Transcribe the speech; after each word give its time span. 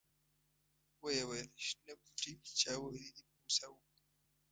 ویې 1.01 1.23
ویل 1.29 1.49
شنه 1.65 1.93
بوټي 2.01 2.33
چا 2.59 2.73
وهلي 2.81 3.09
دي 3.15 3.23
په 3.27 3.33
غوسه 3.39 3.67
و. 3.71 3.75